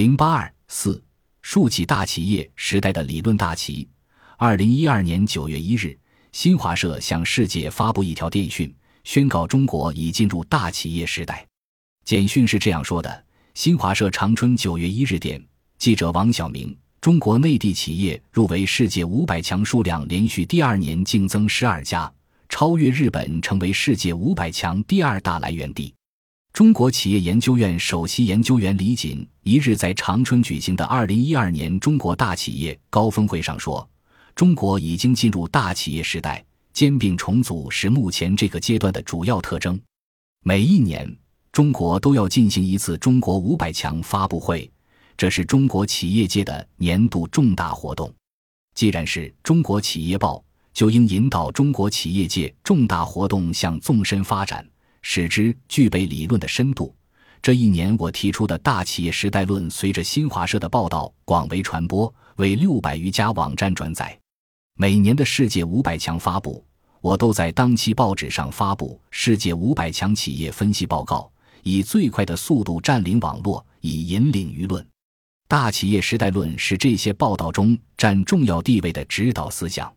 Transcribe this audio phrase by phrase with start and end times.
[0.00, 1.04] 零八二四
[1.42, 3.86] 竖起大企业时代的理论大旗。
[4.38, 5.94] 二零一二年九月一日，
[6.32, 8.74] 新华社向世界发布一条电讯，
[9.04, 11.46] 宣告中国已进入大企业时代。
[12.02, 15.38] 简讯是这样说的：新华社长春九月一日电，
[15.76, 22.10] 记者王晓明，中国内地企业入围世界五百强数量连续第二年净增十二家，
[22.48, 25.92] 超越日本，成为世界五百强第二大来源地。
[26.52, 33.88] 中国企业研究院首席研究员李锦一日在长春举行的二零一二年中国大企业高峰会上说
[34.34, 39.80] ：“中国已经进入大企业时代，兼并重组是目前这个阶段的主要特征。
[40.42, 41.16] 每一年，
[41.52, 44.70] 中国都要进行一次中国五百强发布会，
[45.16, 48.12] 这是中国企业界的年度重大活动。
[48.74, 54.66] 既然是中国企业报，就应引导中国企业界重大活动向纵深发展。”
[55.02, 56.94] 使之具备理论的深度。
[57.42, 64.18] 这一年，我提出的大企业时代论，随着新华社的报道广为传播，为六百余家网站转载。
[64.74, 66.64] 每年的世界五百强发布，
[67.00, 71.30] 我都在当期报纸上发布世界五百强企业分析报告，
[71.62, 74.86] 以最快的速度占领网络，以引领舆论。
[75.48, 79.92] 大企业时代论是这些报道中占重要地位的指导思想。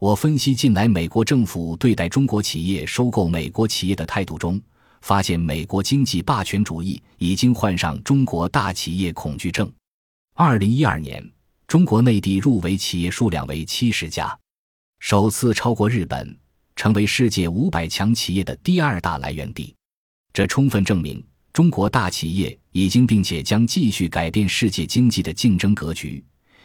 [0.00, 4.60] 我分析近来美国政府对待中国企业收购美国企业的态度中，
[5.00, 9.72] 发现美国经济霸权主义已经患上中国大企业恐惧症。
[10.34, 11.24] 二零一二年，
[11.68, 14.36] 中国内地入围企业数量为七十家，
[14.98, 16.36] 首次超过日本，
[16.74, 19.74] 成为世界五百强企业的第二大来源地。
[20.32, 26.22] 这充分证明，中国大企业已经并且将继续改变世界经济的竞争格局。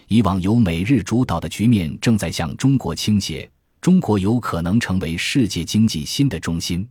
[0.10, 6.88] 以往由美日主导的局面正在向中国倾斜，中国有可能成为世界经济新的中心。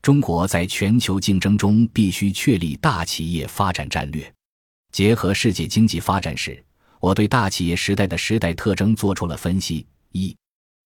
[0.00, 4.32] 中国在全球竞争中必须确立大企业发展战略。
[4.92, 6.64] 结合世界经济发展史，
[7.00, 10.36] 我对大企业时代的时代特征做出了分析：一、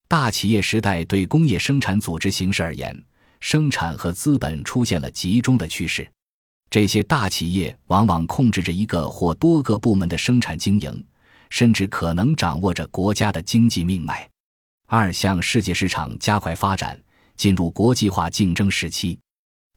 [0.08, 3.04] 大企业时代对工业生产组织形式而言，
[3.40, 6.10] 生产和资本出现了集中的趋势，
[6.70, 11.04] 这些大企业往往控制着一个或多个部门的生产经营。
[11.50, 14.28] 甚至可能掌握着国家的经济命脉。
[14.86, 17.00] 二向世界市场加快发展，
[17.36, 19.18] 进入国际化竞争时期。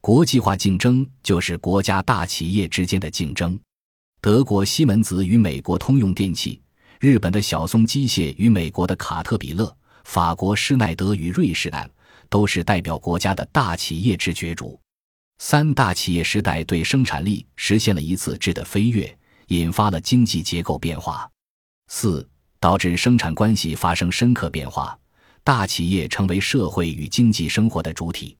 [0.00, 3.58] 国际化竞争就是国家大企业之间的竞争。
[4.20, 6.60] 德国西门子与美国通用电气，
[6.98, 11.88] 日本的小松机械与美国的卡特彼勒，法国施耐德与瑞士 M，
[12.28, 14.80] 都是代表国家的大企业之角逐。
[15.38, 21.30] 三大企业时代对生产力实现了一次质的飞跃，引发了经济结构变化。
[21.92, 22.26] 四
[22.60, 24.96] 导致生产关系发生深刻变化，
[25.42, 28.36] 大企业成为社会与经济生活的主体。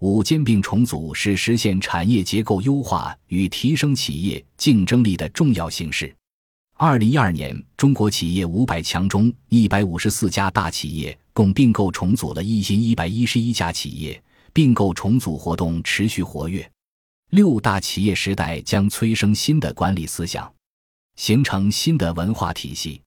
[0.00, 6.14] 五兼并重组是实现产业结构优化与提升企业竞争力的重要形式。
[6.76, 14.22] 二零一二年，中国企业五百强中，一百五十四家大企业共并购重组了一新一百一十一家企业，
[14.52, 16.68] 并购重组活动持续活跃。
[17.30, 20.50] 六大企业时代将催生新的管理思想。
[21.16, 23.00] 形成新的文化体系。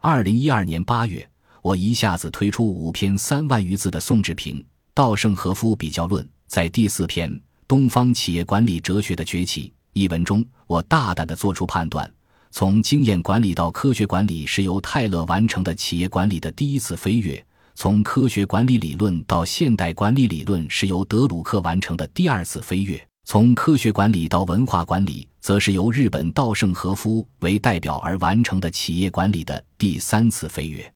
[0.00, 1.28] 二零一二年八月，
[1.62, 4.64] 我一下子推出五篇三万余字的宋志平、
[4.94, 7.30] 稻盛和夫比较论，在第四篇
[7.68, 12.10] 《东方企业管理哲学的崛起》一文中，我大胆地做出判断：
[12.50, 17.40] 从经验管理到科学管理是由泰勒完成的企业管理的第一次飞跃；
[17.74, 25.28] 从科学管理理论到现代管理理论是由德鲁克完成的第二次飞跃；从科学管理到文化管理。
[25.42, 30.90] 则是由日本稻盛和夫为代表而完成的企业管理的第三次飞跃，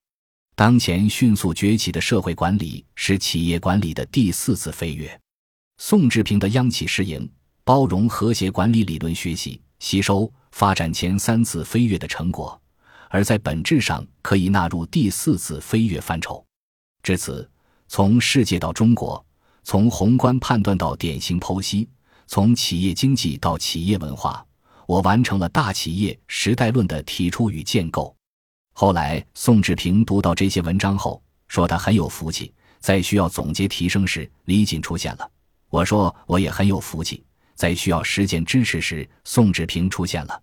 [0.55, 5.21] 当前迅速崛起的社会管理是企业管理的第四次飞跃。
[5.79, 7.29] 宋志平的央企试营、
[7.65, 12.57] 包容和谐管理理论学习吸收发展前三次飞跃的成果，
[13.11, 16.47] 而在本质上可以纳入第四次飞跃范畴。
[17.03, 17.51] 至此，
[17.89, 19.27] 从世界到中国，
[19.65, 21.89] 从宏观判断到典型剖析。
[22.27, 24.45] 从企业经济到企业文化，
[24.87, 28.15] 我完成了大企业时代论的提出与建构。
[28.73, 32.53] 后来，宋志平读到这些文章后，说他很有福气。
[32.79, 35.31] 在需要总结提升时，李锦出现了。
[35.71, 37.25] 我说我也很有福气。
[37.55, 40.43] 在需要实践支持时，宋志平出现了。